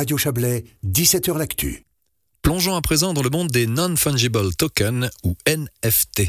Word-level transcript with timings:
Radio 0.00 0.16
Chablais, 0.16 0.64
17h 0.86 1.36
L'Actu. 1.36 1.84
Plongeons 2.40 2.74
à 2.74 2.80
présent 2.80 3.12
dans 3.12 3.22
le 3.22 3.28
monde 3.28 3.48
des 3.48 3.66
Non-Fungible 3.66 4.54
Tokens 4.54 5.10
ou 5.24 5.36
NFT. 5.46 6.22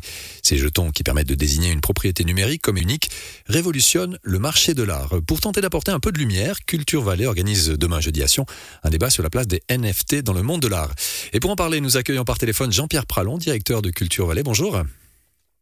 Ces 0.43 0.57
jetons 0.57 0.91
qui 0.91 1.03
permettent 1.03 1.29
de 1.29 1.35
désigner 1.35 1.71
une 1.71 1.79
propriété 1.79 2.25
numérique 2.25 2.61
comme 2.61 2.75
unique 2.75 3.09
révolutionnent 3.47 4.19
le 4.23 4.39
marché 4.39 4.73
de 4.73 4.83
l'art. 4.83 5.21
Pour 5.25 5.39
tenter 5.39 5.61
d'apporter 5.61 5.93
un 5.93 6.01
peu 6.01 6.11
de 6.11 6.17
lumière, 6.17 6.65
Culture 6.65 7.01
Vallée 7.01 7.27
organise 7.27 7.69
demain 7.69 8.01
jeudi 8.01 8.21
à 8.21 8.27
Sion 8.27 8.45
un 8.83 8.89
débat 8.89 9.09
sur 9.09 9.23
la 9.23 9.29
place 9.29 9.47
des 9.47 9.63
NFT 9.69 10.15
dans 10.15 10.33
le 10.33 10.43
monde 10.43 10.61
de 10.61 10.67
l'art. 10.67 10.93
Et 11.31 11.39
pour 11.39 11.49
en 11.49 11.55
parler, 11.55 11.79
nous 11.79 11.95
accueillons 11.95 12.25
par 12.25 12.39
téléphone 12.39 12.73
Jean-Pierre 12.73 13.05
Pralon, 13.05 13.37
directeur 13.37 13.81
de 13.81 13.89
Culture 13.89 14.27
Vallée. 14.27 14.43
Bonjour. 14.43 14.83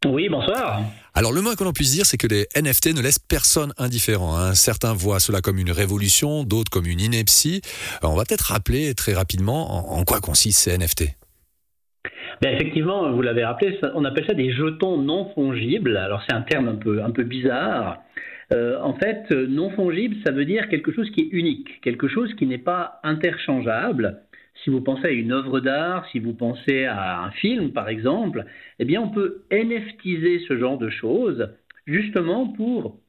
Oui, 0.06 0.30
bonsoir. 0.30 0.82
Alors 1.14 1.34
le 1.34 1.42
moins 1.42 1.56
que 1.56 1.64
l'on 1.66 1.74
puisse 1.74 1.92
dire, 1.92 2.06
c'est 2.06 2.16
que 2.16 2.28
les 2.28 2.48
NFT 2.56 2.96
ne 2.96 3.02
laissent 3.02 3.20
personne 3.20 3.74
indifférent. 3.78 4.38
Hein. 4.38 4.54
Certains 4.54 4.94
voient 4.94 5.20
cela 5.20 5.42
comme 5.42 5.58
une 5.58 5.72
révolution, 5.72 6.46
d'autres 6.46 6.72
comme 6.72 6.86
une 6.86 7.02
ineptie. 7.02 7.62
on 8.02 8.16
va 8.16 8.24
peut-être 8.24 8.54
rappeler 8.54 8.94
très 8.96 9.14
rapidement 9.14 9.94
en, 9.98 10.04
quoi 10.06 10.22
consistent 10.22 10.70
ces 10.70 10.78
NFT. 10.78 11.16
Ben 12.42 12.56
effectivement, 12.56 13.12
vous 13.12 13.22
l'avez 13.22 13.44
rappelé, 13.44 13.78
on 13.94 14.06
appelle 14.06 14.26
ça 14.26 14.34
des 14.34 14.54
jetons 14.54 14.98
non 14.98 15.30
fongibles. 15.36 15.98
Alors 15.98 16.24
c'est 16.26 16.34
un 16.34 16.44
terme 16.44 16.70
un 16.70 16.76
peu, 16.76 17.04
un 17.04 17.12
peu 17.12 17.24
bizarre. 17.24 17.98
Euh, 18.54 18.80
en 18.82 18.94
fait, 18.94 19.30
non 19.32 19.70
fongible, 19.72 20.16
ça 20.26 20.32
veut 20.32 20.46
dire 20.46 20.70
quelque 20.70 20.94
chose 20.94 21.10
qui 21.12 21.22
est 21.22 21.30
unique, 21.32 21.82
quelque 21.82 22.08
chose 22.08 22.34
qui 22.36 22.46
n'est 22.46 22.58
pas 22.58 23.02
interchangeable 23.04 24.22
si 24.64 24.70
vous 24.70 24.82
pensez 24.82 25.06
à 25.06 25.12
une 25.12 25.32
œuvre 25.32 25.60
d'art, 25.60 26.08
si 26.12 26.20
vous 26.20 26.34
pensez 26.34 26.86
à 26.86 27.24
un 27.24 27.32
film 27.32 27.72
par 27.72 27.90
exemple, 27.90 28.46
eh 28.80 28.86
bien 28.86 29.02
on 29.02 29.10
peut 29.10 29.44
NFTiser 29.52 30.40
ce 30.48 30.58
genre 30.58 30.78
de 30.78 30.90
choses 30.90 31.50
justement 31.86 32.48
pour 32.48 33.00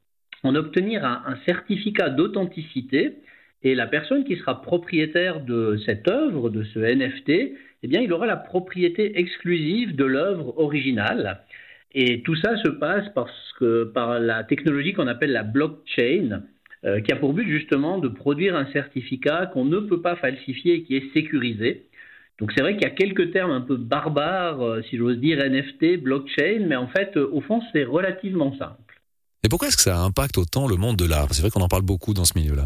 en 0.43 0.55
obtenir 0.55 1.05
un, 1.05 1.37
certificat 1.47 2.09
d'authenticité 2.09 3.19
et 3.63 3.75
la 3.75 3.87
personne 3.87 4.25
qui 4.25 4.37
sera 4.37 4.63
propriétaire 4.63 5.41
de 5.41 5.77
cette 5.85 6.09
œuvre, 6.09 6.49
de 6.49 6.63
ce 6.65 6.79
NFT, 6.79 7.31
eh 7.83 7.89
bien 7.89 8.01
il 8.01 8.13
aura 8.13 8.27
la 8.27 8.37
propriété 8.37 9.19
exclusive 9.19 9.97
de 9.97 10.05
l'œuvre 10.05 10.59
originale. 10.59 11.43
Et 11.93 12.23
tout 12.23 12.37
ça 12.37 12.57
se 12.57 12.69
passe 12.69 13.09
parce 13.15 13.53
que, 13.59 13.85
par 13.85 14.19
la 14.19 14.45
technologie 14.45 14.93
qu'on 14.93 15.09
appelle 15.09 15.33
la 15.33 15.43
blockchain, 15.43 16.43
euh, 16.87 17.03
qui 17.03 17.13
a 17.13 17.17
pour 17.17 17.35
but 17.35 17.47
justement 17.47 17.99
de 17.99 18.09
produire 18.09 18.57
un 18.57 18.65
certificat 18.73 19.51
qu'on 19.53 19.67
ne 19.67 19.81
peut 19.81 20.01
pas 20.01 20.17
falsifier 20.17 20.77
et 20.77 20.83
qui 20.83 20.97
est 20.97 21.13
sécurisé. 21.13 21.85
Donc 22.39 22.53
c'est 22.57 22.63
vrai 22.63 22.73
qu'il 22.73 22.85
y 22.85 22.91
a 22.91 22.95
quelques 22.95 23.33
termes 23.33 23.51
un 23.51 23.61
peu 23.61 23.77
barbares, 23.77 24.63
euh, 24.63 24.83
si 24.89 24.97
j'ose 24.97 25.19
dire, 25.19 25.45
NFT, 25.45 26.03
blockchain, 26.03 26.65
mais 26.67 26.77
en 26.77 26.89
fait, 26.89 27.19
euh, 27.19 27.29
au 27.33 27.43
fond, 27.43 27.61
c'est 27.75 27.85
relativement 27.85 28.57
simple. 28.57 28.99
Et 29.45 29.51
pourquoi 29.51 29.69
est-ce 29.69 29.77
que 29.77 29.83
ça 29.83 29.99
impacte 29.99 30.39
autant 30.39 30.67
le 30.67 30.77
monde 30.77 30.97
de 30.97 31.05
l'art? 31.05 31.29
C'est 31.33 31.43
vrai 31.43 31.51
qu'on 31.51 31.61
en 31.61 31.69
parle 31.69 31.83
beaucoup 31.83 32.15
dans 32.15 32.25
ce 32.25 32.39
milieu-là. 32.39 32.65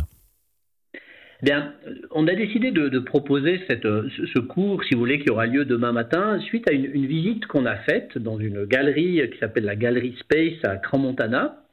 Bien, 1.42 1.74
on 2.12 2.28
a 2.28 2.34
décidé 2.36 2.70
de, 2.70 2.98
proposer 3.00 3.60
cette, 3.66 3.82
ce 3.82 4.38
cours, 4.38 4.82
si 4.84 4.94
vous 4.94 5.00
voulez, 5.00 5.18
qui 5.18 5.30
aura 5.30 5.46
lieu 5.46 5.64
demain 5.64 5.90
matin, 5.90 6.38
suite 6.46 6.68
à 6.70 6.72
une, 6.72 6.84
une 6.84 7.06
visite 7.06 7.46
qu'on 7.46 7.66
a 7.66 7.76
faite 7.78 8.16
dans 8.16 8.38
une 8.38 8.64
galerie 8.64 9.28
qui 9.30 9.38
s'appelle 9.40 9.64
la 9.64 9.76
Galerie 9.76 10.16
Space 10.20 10.62
à 10.62 10.76
Crans-Montana. 10.76 11.63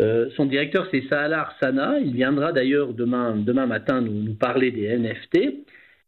Euh, 0.00 0.30
son 0.36 0.46
directeur, 0.46 0.86
c'est 0.90 1.02
Sahalar 1.08 1.54
Sana. 1.60 1.98
Il 2.00 2.14
viendra 2.14 2.52
d'ailleurs 2.52 2.94
demain, 2.94 3.36
demain 3.36 3.66
matin 3.66 4.00
nous, 4.00 4.22
nous, 4.22 4.34
parler 4.34 4.70
des 4.70 4.88
NFT. 4.96 5.36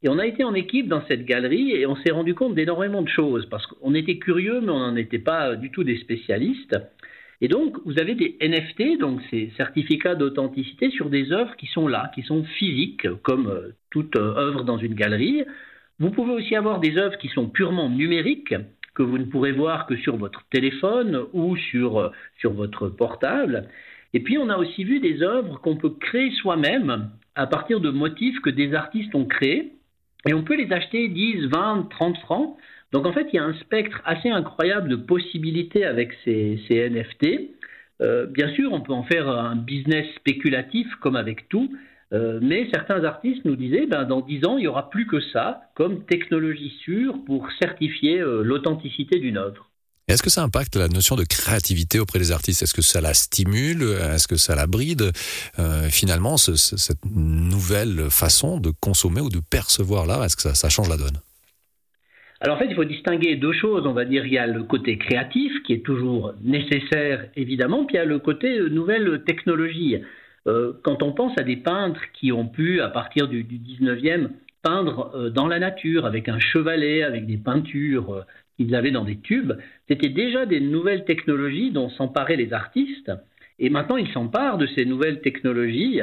Et 0.04 0.08
on 0.08 0.18
a 0.18 0.26
été 0.26 0.42
en 0.42 0.54
équipe 0.54 0.88
dans 0.88 1.04
cette 1.06 1.24
galerie 1.24 1.72
et 1.72 1.86
on 1.86 1.94
s'est 1.96 2.10
rendu 2.10 2.34
compte 2.34 2.54
d'énormément 2.54 3.02
de 3.02 3.08
choses 3.08 3.46
parce 3.46 3.66
qu'on 3.66 3.94
était 3.94 4.18
curieux, 4.18 4.60
mais 4.60 4.70
on 4.70 4.80
n'en 4.80 4.96
était 4.96 5.18
pas 5.18 5.54
du 5.54 5.70
tout 5.70 5.84
des 5.84 5.98
spécialistes. 5.98 6.76
Et 7.40 7.48
donc, 7.48 7.76
vous 7.84 7.98
avez 7.98 8.14
des 8.14 8.36
NFT, 8.40 8.98
donc 9.00 9.20
ces 9.30 9.52
certificats 9.56 10.14
d'authenticité 10.14 10.90
sur 10.90 11.10
des 11.10 11.32
œuvres 11.32 11.54
qui 11.56 11.66
sont 11.66 11.88
là, 11.88 12.10
qui 12.14 12.22
sont 12.22 12.44
physiques, 12.44 13.06
comme 13.22 13.48
euh, 13.48 13.70
toute 13.90 14.16
euh, 14.16 14.36
œuvre 14.36 14.64
dans 14.64 14.78
une 14.78 14.94
galerie. 14.94 15.44
Vous 15.98 16.10
pouvez 16.10 16.32
aussi 16.32 16.56
avoir 16.56 16.80
des 16.80 16.96
œuvres 16.96 17.18
qui 17.18 17.28
sont 17.28 17.48
purement 17.48 17.90
numériques, 17.90 18.54
que 18.94 19.02
vous 19.02 19.18
ne 19.18 19.24
pourrez 19.24 19.52
voir 19.52 19.86
que 19.86 19.96
sur 19.96 20.16
votre 20.16 20.44
téléphone 20.50 21.26
ou 21.32 21.56
sur, 21.56 22.12
sur 22.38 22.52
votre 22.52 22.88
portable. 22.88 23.68
Et 24.14 24.20
puis 24.20 24.38
on 24.38 24.48
a 24.48 24.58
aussi 24.58 24.84
vu 24.84 25.00
des 25.00 25.22
œuvres 25.22 25.60
qu'on 25.60 25.76
peut 25.76 25.94
créer 26.00 26.30
soi-même 26.32 27.10
à 27.34 27.46
partir 27.46 27.80
de 27.80 27.90
motifs 27.90 28.40
que 28.40 28.50
des 28.50 28.74
artistes 28.74 29.14
ont 29.14 29.24
créés. 29.24 29.72
Et 30.26 30.34
on 30.34 30.42
peut 30.42 30.56
les 30.56 30.70
acheter 30.72 31.08
10, 31.08 31.46
20, 31.46 31.88
30 31.90 32.18
francs. 32.18 32.56
Donc 32.92 33.06
en 33.06 33.12
fait, 33.12 33.26
il 33.32 33.36
y 33.36 33.38
a 33.38 33.44
un 33.44 33.54
spectre 33.54 34.00
assez 34.04 34.28
incroyable 34.28 34.88
de 34.88 34.96
possibilités 34.96 35.84
avec 35.84 36.12
ces, 36.24 36.60
ces 36.68 36.88
NFT. 36.90 37.50
Euh, 38.02 38.26
bien 38.26 38.52
sûr, 38.54 38.72
on 38.72 38.80
peut 38.80 38.92
en 38.92 39.04
faire 39.04 39.28
un 39.28 39.56
business 39.56 40.06
spéculatif 40.16 40.86
comme 41.00 41.16
avec 41.16 41.48
tout, 41.48 41.70
euh, 42.12 42.40
mais 42.42 42.68
certains 42.72 43.04
artistes 43.04 43.44
nous 43.44 43.56
disaient, 43.56 43.86
ben, 43.86 44.04
dans 44.04 44.20
10 44.20 44.44
ans, 44.46 44.58
il 44.58 44.62
n'y 44.62 44.66
aura 44.66 44.90
plus 44.90 45.06
que 45.06 45.20
ça 45.32 45.62
comme 45.74 46.04
technologie 46.04 46.72
sûre 46.84 47.14
pour 47.24 47.48
certifier 47.60 48.20
euh, 48.20 48.42
l'authenticité 48.42 49.18
d'une 49.18 49.38
œuvre. 49.38 49.68
Est-ce 50.08 50.22
que 50.22 50.30
ça 50.30 50.42
impacte 50.42 50.76
la 50.76 50.88
notion 50.88 51.16
de 51.16 51.24
créativité 51.24 52.00
auprès 52.00 52.18
des 52.18 52.32
artistes? 52.32 52.62
Est-ce 52.62 52.74
que 52.74 52.82
ça 52.82 53.00
la 53.00 53.14
stimule? 53.14 53.82
Est-ce 53.82 54.28
que 54.28 54.36
ça 54.36 54.54
la 54.54 54.66
bride? 54.66 55.12
Euh, 55.58 55.88
Finalement, 55.88 56.36
cette 56.36 57.04
nouvelle 57.06 58.10
façon 58.10 58.58
de 58.58 58.72
consommer 58.80 59.20
ou 59.20 59.30
de 59.30 59.40
percevoir 59.40 60.06
l'art, 60.06 60.24
est-ce 60.24 60.36
que 60.36 60.42
ça, 60.42 60.54
ça 60.54 60.68
change 60.68 60.88
la 60.88 60.96
donne? 60.96 61.18
Alors 62.40 62.56
en 62.56 62.58
fait, 62.58 62.66
il 62.68 62.74
faut 62.74 62.84
distinguer 62.84 63.36
deux 63.36 63.52
choses. 63.52 63.86
On 63.86 63.92
va 63.92 64.04
dire 64.04 64.26
il 64.26 64.32
y 64.32 64.38
a 64.38 64.48
le 64.48 64.64
côté 64.64 64.98
créatif 64.98 65.52
qui 65.64 65.74
est 65.74 65.86
toujours 65.86 66.34
nécessaire 66.42 67.28
évidemment, 67.36 67.86
puis 67.86 67.94
il 67.94 67.98
y 67.98 68.00
a 68.00 68.04
le 68.04 68.18
côté 68.18 68.58
nouvelle 68.68 69.22
technologie. 69.24 69.98
Euh, 70.46 70.72
quand 70.82 71.02
on 71.02 71.12
pense 71.12 71.36
à 71.38 71.42
des 71.42 71.56
peintres 71.56 72.02
qui 72.12 72.32
ont 72.32 72.46
pu, 72.46 72.80
à 72.80 72.88
partir 72.88 73.28
du, 73.28 73.44
19e, 73.44 74.30
peindre 74.62 75.12
euh, 75.14 75.30
dans 75.30 75.46
la 75.46 75.58
nature, 75.58 76.06
avec 76.06 76.28
un 76.28 76.40
chevalet, 76.40 77.02
avec 77.02 77.26
des 77.26 77.36
peintures 77.36 78.14
euh, 78.14 78.22
qu'ils 78.56 78.74
avaient 78.74 78.90
dans 78.90 79.04
des 79.04 79.18
tubes, 79.18 79.52
c'était 79.88 80.08
déjà 80.08 80.46
des 80.46 80.60
nouvelles 80.60 81.04
technologies 81.04 81.70
dont 81.70 81.90
s'emparaient 81.90 82.36
les 82.36 82.52
artistes. 82.52 83.12
Et 83.58 83.70
maintenant, 83.70 83.96
ils 83.96 84.10
s'emparent 84.12 84.58
de 84.58 84.66
ces 84.66 84.84
nouvelles 84.84 85.20
technologies. 85.20 86.00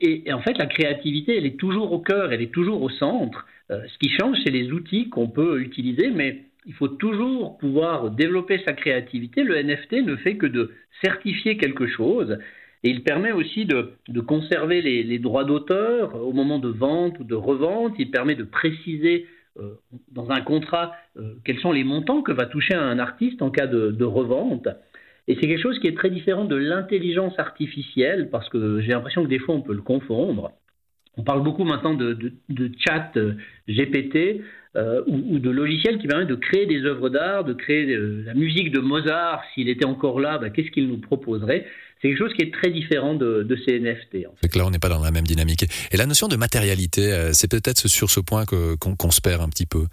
et, 0.00 0.32
en 0.32 0.40
fait, 0.40 0.58
la 0.58 0.66
créativité, 0.66 1.36
elle 1.36 1.46
est 1.46 1.58
toujours 1.58 1.92
au 1.92 2.00
cœur, 2.00 2.32
elle 2.32 2.42
est 2.42 2.52
toujours 2.52 2.82
au 2.82 2.88
centre. 2.88 3.46
ce 3.68 3.98
qui 3.98 4.08
change, 4.08 4.38
c'est 4.42 4.50
les 4.50 4.72
outils 4.72 5.10
qu'on 5.10 5.28
peut 5.28 5.60
utiliser, 5.60 6.10
mais 6.10 6.44
il 6.66 6.72
faut 6.74 6.88
toujours 6.88 7.58
pouvoir 7.58 8.10
développer 8.10 8.62
sa 8.64 8.72
créativité. 8.72 9.44
Le 9.44 9.62
NFT 9.62 10.04
ne 10.04 10.16
fait 10.16 10.36
que 10.36 10.46
de 10.46 10.72
certifier 11.02 11.56
quelque 11.56 11.86
chose 11.86 12.38
et 12.84 12.90
il 12.90 13.02
permet 13.02 13.32
aussi 13.32 13.64
de, 13.64 13.92
conserver 14.20 14.82
les, 14.82 15.18
droits 15.18 15.44
d'auteur 15.44 16.16
au 16.16 16.32
moment 16.32 16.58
de 16.58 16.68
vente 16.68 17.18
ou 17.20 17.24
de 17.24 17.34
revente. 17.34 17.94
Il 17.98 18.10
permet 18.10 18.34
de 18.34 18.44
préciser 18.44 19.26
euh, 19.58 19.74
dans 20.10 20.30
un 20.30 20.40
contrat 20.40 20.92
euh, 21.16 21.34
quels 21.44 21.60
sont 21.60 21.72
les 21.72 21.84
montants 21.84 22.22
que 22.22 22.32
va 22.32 22.46
toucher 22.46 22.74
un 22.74 22.98
artiste 22.98 23.40
en 23.40 23.50
cas 23.50 23.68
de, 23.68 24.04
revente. 24.04 24.68
Et 25.28 25.36
c'est 25.36 25.46
quelque 25.46 25.62
chose 25.62 25.78
qui 25.78 25.86
est 25.86 25.96
très 25.96 26.10
différent 26.10 26.44
de 26.44 26.56
l'intelligence 26.56 27.38
artificielle, 27.38 28.28
parce 28.30 28.48
que 28.48 28.80
j'ai 28.80 28.88
l'impression 28.88 29.22
que 29.22 29.28
des 29.28 29.38
fois 29.38 29.54
on 29.54 29.62
peut 29.62 29.74
le 29.74 29.82
confondre. 29.82 30.50
On 31.16 31.22
parle 31.22 31.44
beaucoup 31.44 31.64
maintenant 31.64 31.94
de, 31.94 32.32
chat 32.78 33.12
euh, 33.16 33.34
GPT 33.68 34.42
ou, 34.74 35.38
de 35.38 35.50
logiciels 35.50 35.98
qui 35.98 36.06
permettent 36.06 36.28
de 36.28 36.34
créer 36.34 36.66
des 36.66 36.84
œuvres 36.84 37.10
d'art, 37.10 37.44
de 37.44 37.52
créer 37.52 37.86
la 37.86 38.34
musique 38.34 38.72
de 38.72 38.80
Mozart. 38.80 39.42
S'il 39.54 39.68
était 39.68 39.84
encore 39.84 40.18
là, 40.18 40.38
bah, 40.38 40.50
qu'est-ce 40.50 40.70
qu'il 40.70 40.88
nous 40.88 40.98
proposerait? 40.98 41.66
C'est 42.02 42.08
quelque 42.08 42.18
chose 42.18 42.34
qui 42.34 42.42
est 42.42 42.52
très 42.52 42.70
différent 42.70 43.14
de, 43.14 43.56
ces 43.64 43.78
NFT. 43.78 44.26
C'est 44.40 44.50
que 44.50 44.58
là, 44.58 44.66
on 44.66 44.70
n'est 44.70 44.80
pas 44.80 44.88
dans 44.88 45.02
la 45.02 45.12
même 45.12 45.26
dynamique. 45.26 45.64
Et 45.92 45.96
la 45.96 46.06
notion 46.06 46.26
de 46.26 46.34
matérialité, 46.34 47.12
euh, 47.12 47.30
c'est 47.32 47.48
peut-être 47.48 47.86
sur 47.86 48.10
ce 48.10 48.18
point 48.18 48.44
qu'on 48.44 49.10
se 49.10 49.20
perd 49.20 49.40
un 49.40 49.48
petit 49.48 49.66
peu. 49.66 49.84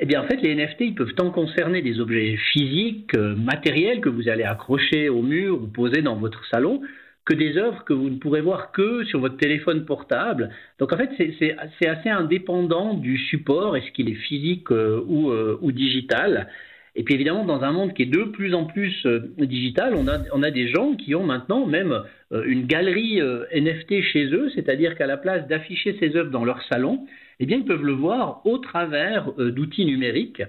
Eh 0.00 0.06
bien, 0.06 0.22
en 0.22 0.26
fait, 0.26 0.38
les 0.42 0.56
NFT, 0.56 0.80
ils 0.80 0.94
peuvent 0.96 1.14
tant 1.14 1.30
concerner 1.30 1.82
des 1.82 2.00
objets 2.00 2.36
physiques, 2.52 3.14
euh, 3.14 3.36
matériels 3.36 4.00
que 4.00 4.08
vous 4.08 4.28
allez 4.28 4.42
accrocher 4.42 5.08
au 5.08 5.22
mur 5.22 5.62
ou 5.62 5.68
poser 5.68 6.02
dans 6.02 6.16
votre 6.16 6.44
salon, 6.50 6.82
que 7.24 7.34
des 7.34 7.56
œuvres 7.56 7.84
que 7.84 7.92
vous 7.92 8.10
ne 8.10 8.16
pourrez 8.16 8.40
voir 8.40 8.72
que 8.72 9.04
sur 9.04 9.20
votre 9.20 9.36
téléphone 9.36 9.84
portable. 9.84 10.50
Donc, 10.78 10.92
en 10.92 10.96
fait, 10.96 11.10
c'est 11.38 11.88
assez 11.88 12.08
indépendant 12.08 12.94
du 12.94 13.16
support, 13.16 13.76
est-ce 13.76 13.90
qu'il 13.92 14.08
est 14.08 14.14
physique 14.14 14.70
euh, 14.72 15.00
ou, 15.06 15.30
ou 15.30 15.72
digital. 15.72 16.48
Et 16.94 17.04
puis 17.04 17.14
évidemment, 17.14 17.44
dans 17.44 17.62
un 17.62 17.72
monde 17.72 17.94
qui 17.94 18.02
est 18.02 18.06
de 18.06 18.24
plus 18.24 18.54
en 18.54 18.64
plus 18.66 18.94
euh, 19.06 19.32
digital, 19.38 19.94
on 19.94 20.08
a, 20.08 20.18
on 20.32 20.42
a 20.42 20.50
des 20.50 20.68
gens 20.68 20.94
qui 20.94 21.14
ont 21.14 21.24
maintenant 21.24 21.66
même 21.66 22.02
euh, 22.32 22.44
une 22.44 22.66
galerie 22.66 23.20
euh, 23.20 23.46
NFT 23.54 24.02
chez 24.02 24.26
eux, 24.26 24.50
c'est-à-dire 24.54 24.96
qu'à 24.96 25.06
la 25.06 25.16
place 25.16 25.46
d'afficher 25.48 25.96
ces 25.98 26.16
œuvres 26.16 26.30
dans 26.30 26.44
leur 26.44 26.62
salon, 26.64 27.06
eh 27.40 27.46
bien, 27.46 27.58
ils 27.58 27.64
peuvent 27.64 27.84
le 27.84 27.92
voir 27.92 28.42
au 28.44 28.58
travers 28.58 29.32
d'outils 29.32 29.84
numériques. 29.84 30.42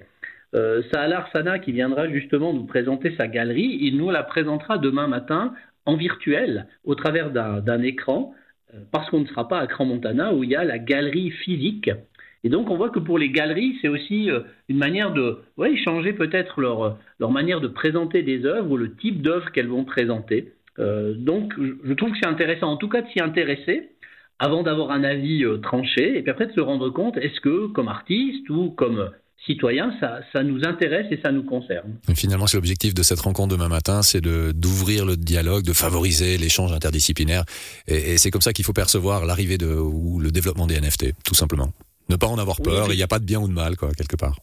Sahalar 0.91 1.27
Sana, 1.31 1.57
qui 1.57 1.71
viendra 1.71 2.07
justement 2.07 2.53
nous 2.53 2.65
présenter 2.65 3.15
sa 3.17 3.27
galerie, 3.27 3.79
il 3.81 3.97
nous 3.97 4.11
la 4.11 4.21
présentera 4.21 4.77
demain 4.77 5.07
matin 5.07 5.55
en 5.85 5.95
virtuel, 5.95 6.67
au 6.83 6.95
travers 6.95 7.31
d'un 7.31 7.81
écran, 7.81 8.33
parce 8.91 9.09
qu'on 9.09 9.19
ne 9.19 9.25
sera 9.25 9.47
pas 9.47 9.59
à 9.59 9.67
Cran 9.67 9.85
Montana, 9.85 10.33
où 10.33 10.43
il 10.43 10.49
y 10.49 10.55
a 10.55 10.63
la 10.63 10.79
galerie 10.79 11.31
physique 11.31 11.89
et 12.43 12.49
donc 12.49 12.69
on 12.69 12.75
voit 12.75 12.89
que 12.89 12.99
pour 12.99 13.17
les 13.17 13.29
galeries, 13.29 13.77
c'est 13.81 13.87
aussi 13.87 14.29
euh, 14.29 14.41
une 14.67 14.77
manière 14.77 15.13
de 15.13 15.39
ouais, 15.57 15.75
changer 15.77 16.13
peut-être 16.13 16.59
leur, 16.59 16.97
leur 17.19 17.31
manière 17.31 17.61
de 17.61 17.67
présenter 17.67 18.21
des 18.21 18.45
œuvres 18.45 18.71
ou 18.71 18.77
le 18.77 18.95
type 18.95 19.21
d'œuvres 19.21 19.51
qu'elles 19.51 19.67
vont 19.67 19.85
présenter. 19.85 20.51
Euh, 20.79 21.13
donc 21.13 21.53
je 21.57 21.93
trouve 21.93 22.11
que 22.11 22.17
c'est 22.21 22.27
intéressant 22.27 22.71
en 22.71 22.77
tout 22.77 22.89
cas 22.89 23.01
de 23.01 23.07
s'y 23.09 23.21
intéresser. 23.21 23.89
avant 24.39 24.63
d'avoir 24.63 24.91
un 24.91 25.03
avis 25.03 25.45
tranché, 25.61 26.17
et 26.17 26.21
puis 26.21 26.31
après 26.31 26.47
de 26.47 26.51
se 26.51 26.59
rendre 26.59 26.89
compte, 26.89 27.17
est-ce 27.17 27.39
que 27.39 27.67
comme 27.67 27.87
artiste 27.87 28.49
ou 28.49 28.71
comme 28.71 29.11
citoyen, 29.45 29.93
ça, 29.99 30.19
ça 30.31 30.43
nous 30.43 30.63
intéresse 30.63 31.07
et 31.11 31.19
ça 31.23 31.31
nous 31.31 31.43
concerne. 31.43 31.95
Et 32.09 32.15
finalement, 32.15 32.47
c'est 32.47 32.57
l'objectif 32.57 32.93
de 32.93 33.03
cette 33.03 33.19
rencontre 33.19 33.55
demain 33.55 33.67
matin, 33.67 34.01
c'est 34.01 34.21
d'ouvrir 34.21 35.05
le 35.05 35.17
dialogue, 35.17 35.63
de 35.63 35.73
favoriser 35.73 36.37
l'échange 36.37 36.71
interdisciplinaire. 36.71 37.43
Et, 37.87 38.17
c'est 38.17 38.31
comme 38.31 38.41
ça 38.41 38.53
qu'il 38.53 38.65
faut 38.65 38.73
percevoir 38.73 39.25
l'arrivée 39.25 39.57
de 39.57 39.67
ou 39.67 40.19
le 40.19 40.31
développement 40.31 40.67
des 40.67 40.79
NFT, 40.79 41.13
tout 41.25 41.35
simplement. 41.35 41.69
Ne 42.09 42.15
pas 42.15 42.27
en 42.27 42.37
avoir 42.37 42.61
peur, 42.61 42.87
il 42.91 42.95
n'y 42.95 43.03
a 43.03 43.07
pas 43.07 43.19
de 43.19 43.25
bien 43.25 43.39
ou 43.39 43.47
de 43.47 43.53
mal, 43.53 43.75
quoi, 43.75 43.91
quelque 43.91 44.15
part. 44.15 44.37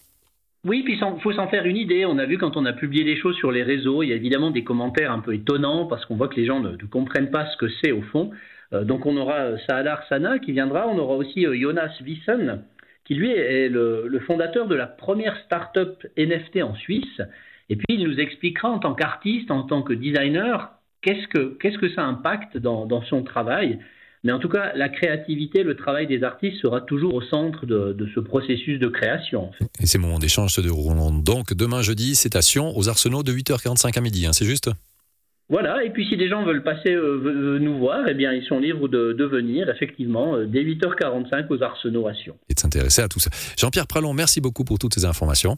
Oui, 0.67 0.82
puis 0.82 0.99
il 1.00 1.20
faut 1.23 1.32
s'en 1.32 1.49
faire 1.49 1.64
une 1.64 1.76
idée. 1.76 2.05
On 2.05 2.19
a 2.19 2.26
vu 2.26 2.37
quand 2.37 2.56
on 2.56 2.67
a 2.67 2.75
publié 2.75 3.02
les 3.02 3.17
choses 3.17 3.35
sur 3.37 3.50
les 3.50 3.62
réseaux, 3.62 4.02
il 4.02 4.11
y 4.11 4.12
a 4.12 4.17
évidemment 4.17 4.50
des 4.50 4.62
commentaires 4.62 5.11
un 5.11 5.20
peu 5.20 5.35
étonnants 5.35 5.87
parce 5.87 6.05
qu'on 6.05 6.17
voit 6.17 6.29
que 6.29 6.37
les 6.37 6.44
gens 6.44 6.61
ne, 6.61 6.76
comprennent 6.91 7.31
pas 7.31 7.47
ce 7.50 7.56
que 7.56 7.67
c'est 7.82 7.93
au 7.93 8.02
fond. 8.02 8.31
Euh, 8.75 8.85
donc 8.85 9.06
on 9.06 9.17
aura 9.17 9.37
euh, 9.37 9.56
Saadar 9.67 10.06
Sana 10.08 10.38
qui 10.38 10.52
viendra, 10.52 10.87
on 10.87 10.99
aura 10.99 11.14
aussi 11.14 11.47
euh, 11.47 11.58
Jonas 11.58 11.93
Wissen 12.05 12.62
qui 13.11 13.17
lui 13.17 13.33
est 13.33 13.69
le, 13.69 14.23
fondateur 14.25 14.69
de 14.69 14.77
la 14.77 14.87
première 14.87 15.37
start-up 15.45 16.07
NFT 16.17 16.62
en 16.62 16.77
Suisse. 16.77 17.21
Et 17.69 17.75
puis 17.75 17.97
il 17.97 18.05
nous 18.05 18.21
expliquera 18.21 18.69
en 18.69 18.79
tant 18.79 18.95
qu'artiste, 18.95 19.51
en 19.51 19.65
tant 19.65 19.83
que 19.83 19.93
designer, 19.93 20.71
qu'est-ce 21.03 21.27
que, 21.27 21.59
que 21.59 21.93
ça 21.93 22.03
impacte 22.03 22.57
dans, 22.57 23.03
son 23.03 23.25
travail. 23.25 23.81
Mais 24.23 24.31
en 24.31 24.39
tout 24.39 24.49
cas, 24.49 24.73
la 24.77 24.89
créativité, 24.89 25.65
le 25.65 25.75
travail 25.75 26.07
des 26.07 26.23
artistes 26.23 26.61
sera 26.61 26.83
toujours 26.83 27.15
au 27.15 27.23
centre 27.23 27.67
de, 27.67 27.93
de 27.95 28.09
ce 28.15 28.21
processus 28.21 28.79
de 28.79 28.87
création. 28.87 29.51
Et 29.81 29.87
ces 29.87 29.99
moments 29.99 30.21
d'échange 30.21 30.53
se 30.53 30.61
dérouleront 30.61 31.11
donc 31.11 31.53
demain 31.53 31.83
jeudi, 31.83 32.15
c'est 32.15 32.37
à 32.37 32.43
Sion, 32.43 32.79
aux 32.79 32.89
Arsenaux 32.89 33.25
de 33.25 33.33
8h45 33.33 33.99
à 33.99 34.01
midi, 34.01 34.27
hein, 34.27 34.33
c'est 34.33 34.45
juste? 34.45 34.71
Voilà, 35.50 35.82
et 35.85 35.91
puis 35.91 36.06
si 36.06 36.17
des 36.17 36.29
gens 36.29 36.44
veulent 36.44 36.62
passer 36.62 36.94
euh, 36.94 37.58
nous 37.61 37.76
voir, 37.76 38.06
eh 38.06 38.14
bien 38.14 38.32
ils 38.32 38.44
sont 38.44 38.61
libres 38.61 38.87
de, 38.87 39.25
venir, 39.25 39.69
effectivement, 39.69 40.37
euh, 40.37 40.47
dès 40.47 40.62
8h45 40.62 41.47
aux 41.50 41.62
Arsenaux 41.62 42.06
à 42.06 42.14
Sion. 42.14 42.37
Et 42.49 42.55
de 42.55 42.61
s'intéresser 42.61 43.02
à 43.02 43.08
tout 43.08 43.19
ça. 43.19 43.31
Jean-Pierre 43.58 43.88
Pralon, 43.88 44.12
merci 44.12 44.41
beaucoup 44.41 44.64
pour 44.64 44.79
toutes 44.79 44.94
ces 44.94 45.05
informations. 45.05 45.56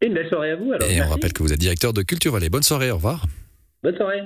Et 0.00 0.06
une 0.06 0.14
belle 0.14 0.28
soirée 0.28 0.52
à 0.52 0.56
vous. 0.56 0.72
Alors, 0.72 0.88
et 0.88 1.02
on 1.02 1.08
rappelle 1.08 1.34
que 1.34 1.42
vous 1.42 1.52
êtes 1.52 1.60
directeur 1.60 1.92
de 1.92 2.00
Culture 2.00 2.32
Vallée. 2.32 2.48
Bonne 2.48 2.62
soirée, 2.62 2.90
au 2.90 2.96
revoir. 2.96 3.26
Bonne 3.82 3.96
soirée. 3.96 4.22